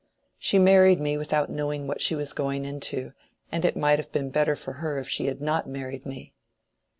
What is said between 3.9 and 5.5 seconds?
have been better for her if she had